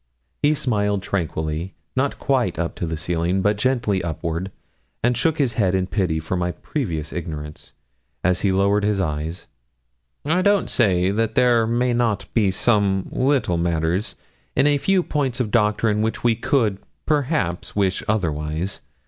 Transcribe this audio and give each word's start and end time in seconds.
He 0.41 0.55
smiled 0.55 1.03
tranquilly, 1.03 1.75
not 1.95 2.17
quite 2.17 2.57
up 2.57 2.73
to 2.77 2.87
the 2.87 2.97
ceiling, 2.97 3.43
but 3.43 3.55
gently 3.55 4.03
upward, 4.03 4.49
and 5.03 5.15
shook 5.15 5.37
his 5.37 5.53
head 5.61 5.75
in 5.75 5.85
pity 5.85 6.19
for 6.19 6.35
my 6.35 6.53
previous 6.53 7.13
ignorance, 7.13 7.73
as 8.23 8.41
he 8.41 8.51
lowered 8.51 8.83
his 8.83 8.99
eyes 8.99 9.45
'I 10.25 10.41
don't 10.41 10.71
say 10.71 11.11
that 11.11 11.35
there 11.35 11.67
may 11.67 11.93
not 11.93 12.25
be 12.33 12.49
some 12.49 13.09
little 13.11 13.57
matters 13.57 14.15
in 14.55 14.65
a 14.65 14.79
few 14.79 15.03
points 15.03 15.39
of 15.39 15.51
doctrine 15.51 16.01
which 16.01 16.23
we 16.23 16.35
could, 16.35 16.79
perhaps, 17.05 17.75
wish 17.75 18.01
otherwise. 18.07 18.81